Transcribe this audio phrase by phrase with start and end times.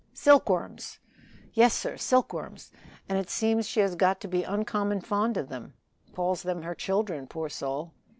[0.15, 0.97] "Silkworms!"
[1.53, 2.71] "Yes, sir, silkworms,
[3.07, 5.75] and it seems she has got to be uncommon fond of them,
[6.15, 7.93] calls 'em her children, poor soul.